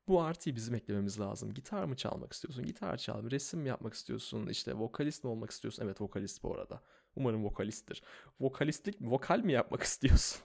bu 0.09 0.23
artıyı 0.23 0.57
bizim 0.57 0.75
eklememiz 0.75 1.21
lazım. 1.21 1.55
Gitar 1.55 1.85
mı 1.85 1.97
çalmak 1.97 2.33
istiyorsun? 2.33 2.65
Gitar 2.65 2.97
çal. 2.97 3.31
Resim 3.31 3.61
mi 3.61 3.69
yapmak 3.69 3.95
istiyorsun? 3.95 4.47
İşte 4.47 4.75
vokalist 4.75 5.25
mi 5.25 5.31
olmak 5.31 5.51
istiyorsun? 5.51 5.85
Evet 5.85 6.01
vokalist 6.01 6.43
bu 6.43 6.55
arada. 6.55 6.83
Umarım 7.17 7.45
vokalisttir. 7.45 8.03
Vokalistlik, 8.41 8.97
vokal 9.01 9.41
mi 9.41 9.53
yapmak 9.53 9.83
istiyorsun? 9.91 10.41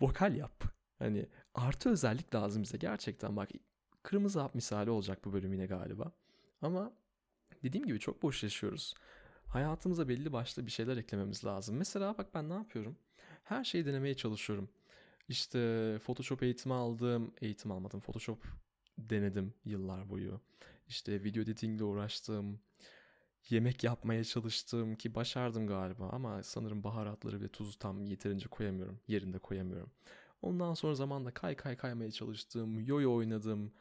vokal 0.00 0.36
yap. 0.36 0.64
Hani 0.98 1.26
artı 1.56 1.90
özellik 1.90 2.34
lazım 2.34 2.62
bize 2.62 2.78
gerçekten. 2.78 3.36
Bak 3.36 3.50
kırmızı 4.02 4.40
hap 4.40 4.54
misali 4.54 4.90
olacak 4.90 5.24
bu 5.24 5.32
bölüm 5.32 5.52
yine 5.52 5.66
galiba. 5.66 6.12
Ama 6.62 6.92
dediğim 7.62 7.86
gibi 7.86 8.00
çok 8.00 8.22
boş 8.22 8.42
yaşıyoruz. 8.42 8.94
Hayatımıza 9.46 10.08
belli 10.08 10.32
başlı 10.32 10.66
bir 10.66 10.70
şeyler 10.70 10.96
eklememiz 10.96 11.44
lazım. 11.44 11.76
Mesela 11.76 12.18
bak 12.18 12.34
ben 12.34 12.48
ne 12.50 12.54
yapıyorum? 12.54 12.96
Her 13.44 13.64
şeyi 13.64 13.86
denemeye 13.86 14.14
çalışıyorum. 14.14 14.68
İşte 15.28 15.98
Photoshop 15.98 16.42
eğitimi 16.42 16.74
aldım. 16.74 17.32
Eğitim 17.40 17.72
almadım. 17.72 18.00
Photoshop 18.00 18.44
denedim 18.98 19.54
yıllar 19.64 20.10
boyu. 20.10 20.40
İşte 20.88 21.24
video 21.24 21.42
editingle 21.42 21.84
uğraştım. 21.84 22.60
Yemek 23.50 23.84
yapmaya 23.84 24.24
çalıştım 24.24 24.96
ki 24.96 25.14
başardım 25.14 25.66
galiba 25.66 26.08
ama 26.08 26.42
sanırım 26.42 26.84
baharatları 26.84 27.40
ve 27.40 27.48
tuzu 27.48 27.78
tam 27.78 28.04
yeterince 28.04 28.48
koyamıyorum. 28.48 29.00
Yerinde 29.08 29.38
koyamıyorum. 29.38 29.90
Ondan 30.42 30.74
sonra 30.74 30.94
zamanda 30.94 31.30
kay 31.30 31.56
kay 31.56 31.76
kaymaya 31.76 32.10
çalıştım. 32.10 32.80
Yoyo 32.80 33.14
oynadım. 33.14 33.72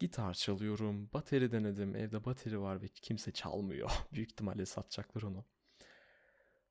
Gitar 0.00 0.34
çalıyorum. 0.34 1.10
Bateri 1.12 1.52
denedim. 1.52 1.96
Evde 1.96 2.24
bateri 2.24 2.60
var 2.60 2.82
ve 2.82 2.88
kimse 2.88 3.32
çalmıyor. 3.32 3.90
Büyük 4.12 4.30
ihtimalle 4.30 4.66
satacaklar 4.66 5.22
onu. 5.22 5.44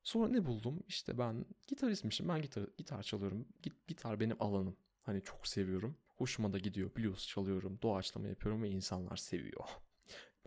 Sonra 0.02 0.28
ne 0.28 0.46
buldum? 0.46 0.82
İşte 0.88 1.18
ben 1.18 1.44
gitaristmişim. 1.66 2.28
Ben 2.28 2.42
gitar, 2.42 2.66
gitar 2.76 3.02
çalıyorum. 3.02 3.46
Git, 3.62 3.88
gitar 3.88 4.20
benim 4.20 4.36
alanım. 4.42 4.76
Hani 5.02 5.22
çok 5.22 5.46
seviyorum. 5.46 5.96
Hoşuma 6.16 6.52
da 6.52 6.58
gidiyor. 6.58 6.90
Blues 6.96 7.26
çalıyorum. 7.28 7.78
Doğaçlama 7.82 8.28
yapıyorum 8.28 8.62
ve 8.62 8.70
insanlar 8.70 9.16
seviyor. 9.16 9.64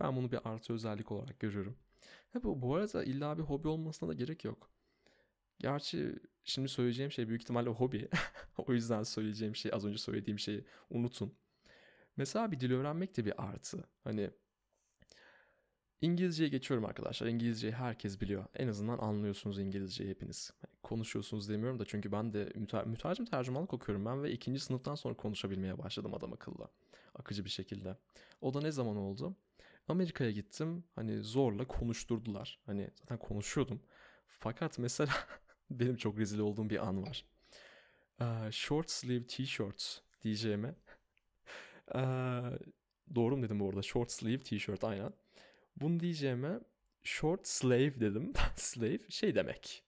Ben 0.00 0.16
bunu 0.16 0.32
bir 0.32 0.38
artı 0.44 0.72
özellik 0.72 1.12
olarak 1.12 1.40
görüyorum. 1.40 1.76
Ve 2.34 2.42
bu, 2.42 2.62
bu 2.62 2.74
arada 2.74 3.04
illa 3.04 3.38
bir 3.38 3.42
hobi 3.42 3.68
olmasına 3.68 4.08
da 4.08 4.14
gerek 4.14 4.44
yok. 4.44 4.70
Gerçi 5.62 6.18
şimdi 6.44 6.68
söyleyeceğim 6.68 7.12
şey 7.12 7.28
büyük 7.28 7.42
ihtimalle 7.42 7.70
hobi. 7.70 8.08
o 8.58 8.72
yüzden 8.72 9.02
söyleyeceğim 9.02 9.56
şey 9.56 9.70
az 9.74 9.84
önce 9.84 9.98
söylediğim 9.98 10.38
şeyi 10.38 10.64
unutun. 10.90 11.34
Mesela 12.16 12.52
bir 12.52 12.60
dil 12.60 12.72
öğrenmek 12.72 13.16
de 13.16 13.24
bir 13.24 13.44
artı. 13.44 13.84
Hani 14.04 14.30
İngilizceye 16.00 16.48
geçiyorum 16.48 16.84
arkadaşlar. 16.84 17.26
İngilizceyi 17.26 17.72
herkes 17.72 18.20
biliyor. 18.20 18.44
En 18.54 18.68
azından 18.68 18.98
anlıyorsunuz 18.98 19.58
İngilizceyi 19.58 20.10
hepiniz. 20.10 20.50
Hani 20.60 20.74
konuşuyorsunuz 20.82 21.48
demiyorum 21.48 21.78
da 21.78 21.84
çünkü 21.84 22.12
ben 22.12 22.32
de 22.32 22.52
müter 22.54 22.86
mütercim 22.86 23.26
tercümanlık 23.26 23.74
okuyorum 23.74 24.06
ben 24.06 24.22
ve 24.22 24.32
ikinci 24.32 24.60
sınıftan 24.60 24.94
sonra 24.94 25.14
konuşabilmeye 25.14 25.78
başladım 25.78 26.14
adam 26.14 26.32
akıllı. 26.32 26.68
Akıcı 27.14 27.44
bir 27.44 27.50
şekilde. 27.50 27.96
O 28.40 28.54
da 28.54 28.60
ne 28.60 28.72
zaman 28.72 28.96
oldu? 28.96 29.36
Amerika'ya 29.88 30.30
gittim. 30.30 30.84
Hani 30.94 31.22
zorla 31.22 31.66
konuşturdular. 31.66 32.60
Hani 32.66 32.90
zaten 32.94 33.18
konuşuyordum. 33.18 33.80
Fakat 34.26 34.78
mesela 34.78 35.12
benim 35.80 35.96
çok 35.96 36.18
rezil 36.18 36.38
olduğum 36.38 36.70
bir 36.70 36.88
an 36.88 37.02
var. 37.02 37.24
Short 38.50 38.90
sleeve 38.90 39.26
t-shirts 39.26 39.98
diyeceğime. 40.22 40.74
Uh, 41.94 42.58
doğru 43.14 43.36
mu 43.36 43.42
dedim 43.42 43.60
bu 43.60 43.68
arada? 43.68 43.82
Short 43.82 44.10
sleeve 44.10 44.42
t-shirt 44.42 44.84
aynen. 44.84 45.12
Bunu 45.76 46.00
diyeceğime 46.00 46.60
short 47.02 47.46
slave 47.46 48.00
dedim. 48.00 48.32
slave 48.56 48.98
şey 49.08 49.34
demek. 49.34 49.84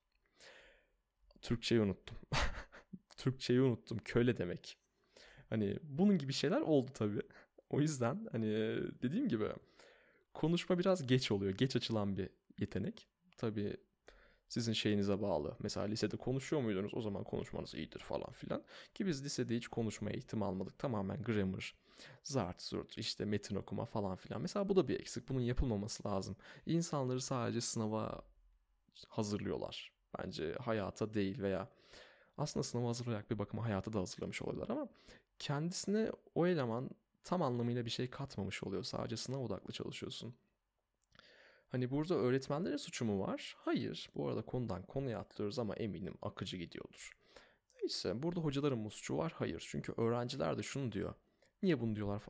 Türkçeyi 1.42 1.80
unuttum. 1.80 2.16
Türkçeyi 3.16 3.60
unuttum. 3.60 3.98
Köle 4.04 4.36
demek. 4.36 4.78
Hani 5.50 5.78
bunun 5.82 6.18
gibi 6.18 6.32
şeyler 6.32 6.60
oldu 6.60 6.90
tabii. 6.94 7.20
O 7.70 7.80
yüzden 7.80 8.26
hani 8.32 8.46
dediğim 9.02 9.28
gibi 9.28 9.48
konuşma 10.34 10.78
biraz 10.78 11.06
geç 11.06 11.30
oluyor. 11.30 11.52
Geç 11.52 11.76
açılan 11.76 12.16
bir 12.16 12.28
yetenek. 12.58 13.08
Tabii 13.36 13.76
sizin 14.48 14.72
şeyinize 14.72 15.22
bağlı. 15.22 15.56
Mesela 15.58 15.86
lisede 15.86 16.16
konuşuyor 16.16 16.62
muydunuz? 16.62 16.94
O 16.94 17.00
zaman 17.00 17.24
konuşmanız 17.24 17.74
iyidir 17.74 18.00
falan 18.00 18.32
filan. 18.32 18.62
Ki 18.94 19.06
biz 19.06 19.24
lisede 19.24 19.56
hiç 19.56 19.68
konuşmaya 19.68 20.12
eğitim 20.12 20.42
almadık. 20.42 20.78
Tamamen 20.78 21.22
grammar, 21.22 21.74
zart 22.24 22.62
zurt, 22.62 22.98
işte 22.98 23.24
metin 23.24 23.56
okuma 23.56 23.84
falan 23.84 24.16
filan. 24.16 24.40
Mesela 24.42 24.68
bu 24.68 24.76
da 24.76 24.88
bir 24.88 25.00
eksik. 25.00 25.28
Bunun 25.28 25.40
yapılmaması 25.40 26.08
lazım. 26.08 26.36
İnsanları 26.66 27.20
sadece 27.20 27.60
sınava 27.60 28.22
hazırlıyorlar. 29.08 29.92
Bence 30.18 30.52
hayata 30.52 31.14
değil 31.14 31.42
veya 31.42 31.68
aslında 32.38 32.64
sınava 32.64 32.88
hazırlayarak 32.88 33.30
bir 33.30 33.38
bakıma 33.38 33.64
hayata 33.64 33.92
da 33.92 34.00
hazırlamış 34.00 34.42
oluyorlar 34.42 34.68
ama 34.68 34.88
kendisine 35.38 36.10
o 36.34 36.46
eleman 36.46 36.90
tam 37.24 37.42
anlamıyla 37.42 37.84
bir 37.84 37.90
şey 37.90 38.10
katmamış 38.10 38.62
oluyor. 38.62 38.82
Sadece 38.82 39.16
sınav 39.16 39.38
odaklı 39.38 39.72
çalışıyorsun. 39.72 40.34
Hani 41.68 41.90
burada 41.90 42.14
öğretmenlerin 42.14 42.76
suçu 42.76 43.04
mu 43.04 43.20
var? 43.20 43.56
Hayır. 43.58 44.10
Bu 44.14 44.28
arada 44.28 44.42
konudan 44.42 44.82
konuya 44.82 45.18
atlıyoruz 45.18 45.58
ama 45.58 45.74
eminim 45.74 46.14
akıcı 46.22 46.56
gidiyordur. 46.56 47.10
Neyse 47.82 48.22
burada 48.22 48.40
hocaların 48.40 48.78
mı 48.78 48.90
suçu 48.90 49.16
var? 49.16 49.32
Hayır. 49.36 49.66
Çünkü 49.68 49.92
öğrenciler 49.96 50.58
de 50.58 50.62
şunu 50.62 50.92
diyor. 50.92 51.14
Niye 51.62 51.80
bunu 51.80 51.96
diyorlar? 51.96 52.22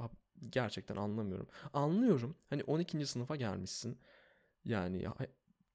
Gerçekten 0.51 0.97
anlamıyorum. 0.97 1.49
Anlıyorum. 1.73 2.37
Hani 2.51 2.65
12. 2.65 3.07
sınıfa 3.07 3.37
gelmişsin. 3.37 3.99
Yani 4.65 5.07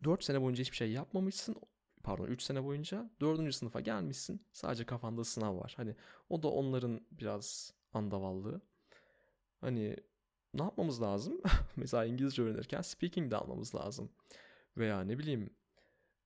4 0.04 0.24
sene 0.24 0.42
boyunca 0.42 0.62
hiçbir 0.62 0.78
şey 0.78 0.92
yapmamışsın. 0.92 1.56
Pardon 2.04 2.26
3 2.26 2.42
sene 2.42 2.64
boyunca 2.64 3.10
4. 3.22 3.56
sınıfa 3.56 3.80
gelmişsin. 3.80 4.42
Sadece 4.54 4.86
kafanda 4.86 5.24
sınav 5.24 5.58
var. 5.58 5.74
Hani 5.78 5.96
o 6.30 6.44
da 6.44 6.48
onların 6.48 7.02
biraz 7.12 7.74
andavallığı. 7.94 8.62
Hani 9.62 9.96
ne 10.54 10.64
yapmamız 10.64 11.02
lazım? 11.02 11.42
Mesela 11.76 12.06
İngilizce 12.06 12.42
öğrenirken 12.42 12.82
speaking 12.82 13.32
de 13.32 13.36
almamız 13.36 13.76
lazım. 13.76 14.10
Veya 14.78 15.02
ne 15.02 15.18
bileyim 15.18 15.50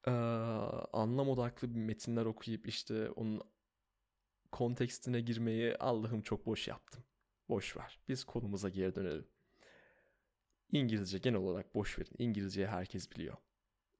ee, 0.07 0.11
anlam 0.93 1.29
odaklı 1.29 1.75
bir 1.75 1.79
metinler 1.79 2.25
okuyup 2.25 2.67
işte 2.67 3.09
onun 3.09 3.41
kontekstine 4.51 5.21
girmeyi 5.21 5.77
Allah'ım 5.77 6.21
çok 6.21 6.45
boş 6.45 6.67
yaptım. 6.67 7.03
Boş 7.49 7.77
ver. 7.77 7.99
Biz 8.07 8.23
konumuza 8.23 8.69
geri 8.69 8.95
dönelim. 8.95 9.27
İngilizce 10.71 11.17
genel 11.17 11.39
olarak 11.39 11.75
boş 11.75 11.99
verin. 11.99 12.15
İngilizceyi 12.17 12.67
herkes 12.67 13.11
biliyor. 13.11 13.37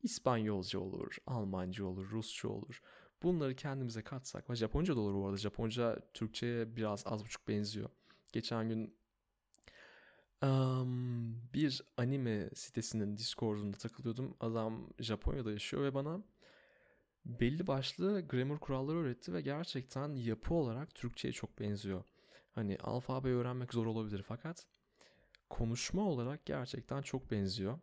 İspanyolca 0.02 0.80
olur, 0.80 1.18
Almanca 1.26 1.86
olur, 1.86 2.10
Rusça 2.12 2.48
olur. 2.48 2.82
bunları 3.24 3.56
kendimize 3.56 4.02
katsak 4.02 4.56
Japonca 4.56 4.96
da 4.96 5.02
olur 5.02 5.14
bu 5.14 5.26
arada. 5.26 5.38
Japonca 5.38 6.00
Türkçe'ye 6.14 6.76
biraz 6.76 7.04
az 7.08 7.26
buçuk 7.26 7.48
benziyor. 7.48 7.90
Geçen 8.32 8.70
gün 8.70 8.98
um, 10.44 11.36
bir 11.54 11.82
anime 11.98 12.50
sitesinin 12.56 13.18
Discord'unda 13.18 13.78
takılıyordum. 13.78 14.36
Adam 14.40 14.90
Japonya'da 15.00 15.52
yaşıyor 15.52 15.84
ve 15.84 15.94
bana 15.94 16.24
belli 17.26 17.68
başlı 17.68 18.22
grammar 18.28 18.60
kuralları 18.60 18.98
öğretti 18.98 19.34
ve 19.34 19.42
gerçekten 19.42 20.16
yapı 20.16 20.54
olarak 20.54 20.96
Türkçe'ye 20.96 21.32
çok 21.32 21.60
benziyor. 21.60 22.04
Hani 22.52 22.78
alfabe 22.78 23.30
öğrenmek 23.30 23.74
zor 23.74 23.86
olabilir 23.86 24.24
fakat 24.28 24.68
konuşma 25.50 26.02
olarak 26.02 26.46
gerçekten 26.46 27.02
çok 27.02 27.32
benziyor. 27.32 27.80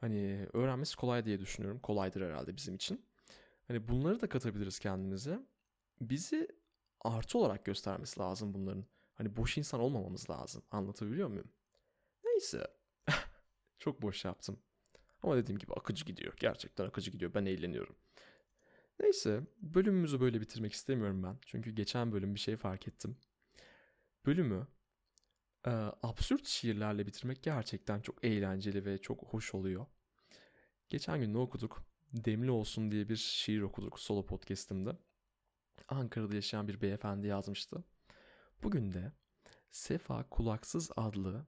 Hani 0.00 0.46
öğrenmesi 0.52 0.96
kolay 0.96 1.24
diye 1.24 1.40
düşünüyorum. 1.40 1.80
Kolaydır 1.80 2.22
herhalde 2.22 2.56
bizim 2.56 2.74
için. 2.74 3.06
Hani 3.68 3.88
bunları 3.88 4.20
da 4.20 4.28
katabiliriz 4.28 4.78
kendimize. 4.78 5.40
Bizi 6.00 6.48
artı 7.00 7.38
olarak 7.38 7.64
göstermesi 7.64 8.20
lazım 8.20 8.54
bunların. 8.54 8.84
Hani 9.22 9.36
boş 9.36 9.58
insan 9.58 9.80
olmamamız 9.80 10.30
lazım. 10.30 10.62
Anlatabiliyor 10.70 11.28
muyum? 11.28 11.52
Neyse. 12.24 12.66
çok 13.78 14.02
boş 14.02 14.24
yaptım. 14.24 14.58
Ama 15.22 15.36
dediğim 15.36 15.58
gibi 15.58 15.72
akıcı 15.72 16.04
gidiyor. 16.04 16.34
Gerçekten 16.40 16.86
akıcı 16.86 17.10
gidiyor. 17.10 17.34
Ben 17.34 17.44
eğleniyorum. 17.46 17.96
Neyse 19.00 19.40
bölümümüzü 19.58 20.20
böyle 20.20 20.40
bitirmek 20.40 20.72
istemiyorum 20.72 21.22
ben. 21.22 21.38
Çünkü 21.46 21.70
geçen 21.70 22.12
bölüm 22.12 22.34
bir 22.34 22.40
şey 22.40 22.56
fark 22.56 22.88
ettim. 22.88 23.16
Bölümü 24.26 24.66
e, 25.66 25.70
absürt 26.02 26.46
şiirlerle 26.46 27.06
bitirmek 27.06 27.42
gerçekten 27.42 28.00
çok 28.00 28.24
eğlenceli 28.24 28.84
ve 28.84 28.98
çok 28.98 29.22
hoş 29.22 29.54
oluyor. 29.54 29.86
Geçen 30.88 31.20
gün 31.20 31.34
ne 31.34 31.38
okuduk? 31.38 31.84
Demli 32.12 32.50
Olsun 32.50 32.90
diye 32.90 33.08
bir 33.08 33.16
şiir 33.16 33.60
okuduk 33.60 34.00
solo 34.00 34.26
podcast'imde. 34.26 34.96
Ankara'da 35.88 36.34
yaşayan 36.34 36.68
bir 36.68 36.80
beyefendi 36.80 37.26
yazmıştı. 37.26 37.84
Bugün 38.62 38.92
de 38.92 39.12
Sefa 39.70 40.28
Kulaksız 40.28 40.90
adlı 40.96 41.46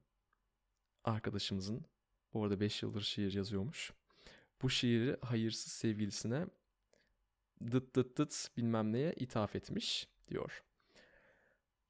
arkadaşımızın 1.05 1.85
bu 2.33 2.45
arada 2.45 2.61
5 2.61 2.83
yıldır 2.83 3.03
şiir 3.03 3.33
yazıyormuş. 3.33 3.93
Bu 4.63 4.71
şiiri 4.71 5.17
hayırsız 5.23 5.73
sevgilisine 5.73 6.47
dıt 7.71 7.97
dıt 7.97 8.19
dıt 8.19 8.49
bilmem 8.57 8.93
neye 8.93 9.13
ithaf 9.13 9.57
etmiş 9.57 10.09
diyor. 10.29 10.65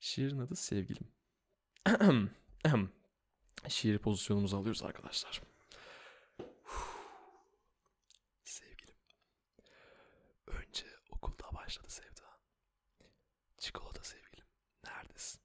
Şiirin 0.01 0.39
adı 0.39 0.57
Sevgilim. 0.57 1.09
Şiir 3.69 3.99
pozisyonumuzu 3.99 4.57
alıyoruz 4.57 4.83
arkadaşlar. 4.83 5.43
Sevgilim. 8.45 8.95
Önce 10.47 10.87
okulda 11.11 11.55
başladı 11.55 11.91
sevda. 11.91 12.41
Çikolata 13.59 14.05
sevgilim. 14.05 14.47
Neredesin? 14.85 15.41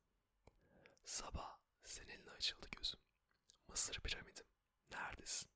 Sabah 1.03 1.57
seninle 1.83 2.31
açıldı 2.31 2.67
gözüm. 2.77 2.99
Mısır 3.67 3.99
piramidim. 3.99 4.45
Neredesin? 4.91 5.49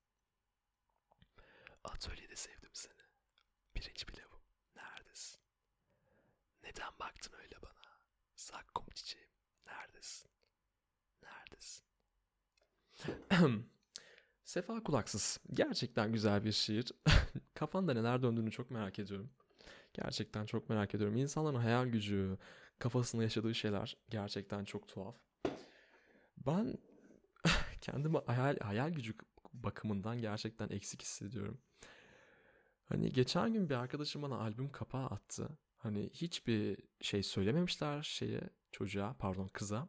Atölyede 1.84 2.36
sevdim 2.36 2.70
seni. 2.72 3.02
Pirinç 3.74 4.06
pilavım. 4.06 4.42
Neredesin? 4.76 5.40
Neden 6.62 6.98
baktın 7.14 7.38
öyle 7.42 7.62
bana? 7.62 7.98
Zakkum 8.36 8.86
çiçeğim. 8.94 9.28
Neredesin? 9.66 10.30
Neredesin? 11.22 11.84
Sefa 14.44 14.82
Kulaksız. 14.82 15.40
Gerçekten 15.52 16.12
güzel 16.12 16.44
bir 16.44 16.52
şiir. 16.52 16.92
Kafanda 17.54 17.94
neler 17.94 18.22
döndüğünü 18.22 18.50
çok 18.50 18.70
merak 18.70 18.98
ediyorum. 18.98 19.30
Gerçekten 19.92 20.46
çok 20.46 20.68
merak 20.68 20.94
ediyorum. 20.94 21.16
İnsanların 21.16 21.58
hayal 21.58 21.86
gücü, 21.86 22.38
kafasında 22.78 23.22
yaşadığı 23.22 23.54
şeyler 23.54 23.96
gerçekten 24.10 24.64
çok 24.64 24.88
tuhaf. 24.88 25.16
Ben 26.46 26.78
kendimi 27.80 28.18
hayal, 28.26 28.58
hayal 28.58 28.90
gücü 28.90 29.14
bakımından 29.52 30.20
gerçekten 30.20 30.68
eksik 30.68 31.02
hissediyorum. 31.02 31.60
Hani 32.84 33.12
geçen 33.12 33.52
gün 33.52 33.68
bir 33.70 33.74
arkadaşım 33.74 34.22
bana 34.22 34.36
albüm 34.36 34.72
kapağı 34.72 35.06
attı. 35.06 35.58
Hani 35.84 36.10
hiçbir 36.14 36.78
şey 37.00 37.22
söylememişler 37.22 38.02
şeye 38.02 38.40
çocuğa 38.72 39.16
pardon 39.18 39.48
kıza. 39.48 39.88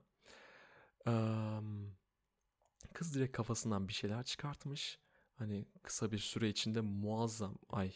Kız 2.93 3.15
direkt 3.15 3.38
kafasından 3.38 3.88
bir 3.88 3.93
şeyler 3.93 4.23
çıkartmış. 4.23 4.99
Hani 5.36 5.65
kısa 5.84 6.12
bir 6.12 6.17
süre 6.17 6.49
içinde 6.49 6.81
muazzam 6.81 7.55
ay 7.69 7.93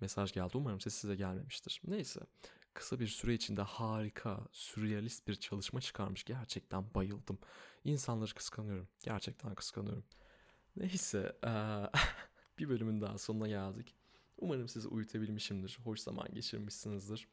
mesaj 0.00 0.32
geldi 0.32 0.50
umarım 0.54 0.80
ses 0.80 0.94
size 0.94 1.14
gelmemiştir. 1.16 1.80
Neyse 1.84 2.20
kısa 2.74 3.00
bir 3.00 3.06
süre 3.06 3.34
içinde 3.34 3.62
harika, 3.62 4.40
sürrealist 4.52 5.28
bir 5.28 5.34
çalışma 5.34 5.80
çıkarmış. 5.80 6.24
Gerçekten 6.24 6.94
bayıldım. 6.94 7.38
İnsanları 7.84 8.34
kıskanıyorum. 8.34 8.88
Gerçekten 9.04 9.54
kıskanıyorum. 9.54 10.04
Neyse 10.76 11.36
bir 12.58 12.68
bölümün 12.68 13.00
daha 13.00 13.18
sonuna 13.18 13.48
geldik. 13.48 13.99
Umarım 14.40 14.68
sizi 14.68 14.88
uyutabilmişimdir, 14.88 15.78
hoş 15.84 16.00
zaman 16.00 16.28
geçirmişsinizdir. 16.32 17.28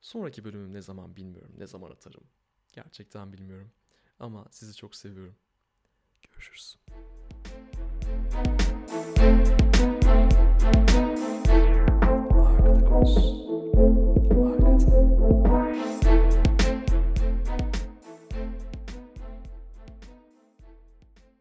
Sonraki 0.00 0.44
bölümüm 0.44 0.72
ne 0.72 0.82
zaman 0.82 1.16
bilmiyorum, 1.16 1.54
ne 1.58 1.66
zaman 1.66 1.90
atarım. 1.90 2.24
Gerçekten 2.72 3.32
bilmiyorum. 3.32 3.70
Ama 4.18 4.46
sizi 4.50 4.76
çok 4.76 4.94
seviyorum. 4.94 5.36
Görüşürüz. 6.30 6.78
Arkada 12.32 12.84
konuşsun. 12.84 13.35